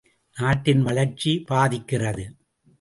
நாட்டின் 0.37 0.81
வளர்ச்சி 0.81 1.45
பாதிக்கிறது! 1.49 2.25